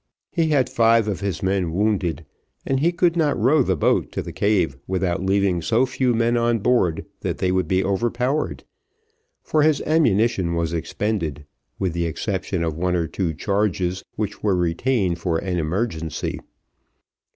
He 0.31 0.47
had 0.47 0.67
five 0.67 1.07
of 1.07 1.19
his 1.19 1.43
men 1.43 1.73
wounded, 1.73 2.25
and 2.65 2.79
he 2.79 2.91
could 2.91 3.15
not 3.15 3.37
row 3.39 3.61
the 3.61 3.75
boat 3.75 4.11
to 4.13 4.23
the 4.23 4.31
cave 4.33 4.75
without 4.87 5.23
leaving 5.23 5.61
so 5.61 5.85
few 5.85 6.15
men 6.15 6.35
on 6.35 6.57
board, 6.57 7.05
that 7.19 7.37
they 7.37 7.51
would 7.51 7.67
be 7.67 7.83
overpowered, 7.83 8.63
for 9.43 9.61
his 9.61 9.79
ammunition 9.83 10.55
was 10.55 10.73
expended, 10.73 11.45
with 11.77 11.93
the 11.93 12.07
exception 12.07 12.63
of 12.63 12.75
one 12.75 12.95
or 12.95 13.05
two 13.05 13.31
charges, 13.35 14.01
which 14.15 14.41
were 14.41 14.55
retained 14.55 15.19
for 15.19 15.37
an 15.37 15.59
emergency. 15.59 16.39